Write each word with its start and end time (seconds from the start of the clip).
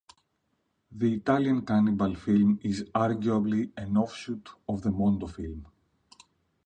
The 0.91 1.13
Italian 1.13 1.63
cannibal 1.63 2.15
film 2.15 2.59
is 2.63 2.85
arguably 2.85 3.71
an 3.77 3.95
offshoot 3.97 4.49
of 4.67 4.81
the 4.81 4.89
mondo 4.89 5.27
film. 5.27 5.63